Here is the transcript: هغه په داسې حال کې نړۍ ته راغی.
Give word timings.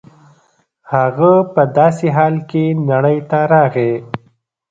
هغه 0.93 1.33
په 1.53 1.63
داسې 1.77 2.07
حال 2.15 2.35
کې 2.49 2.63
نړۍ 2.91 3.17
ته 3.29 3.39
راغی. 3.51 3.93